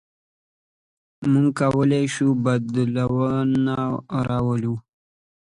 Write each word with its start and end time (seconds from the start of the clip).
موږ 1.31 1.47
کولی 1.59 2.03
شو 2.13 2.27
بدلون 2.43 3.59
راولو. 4.27 4.75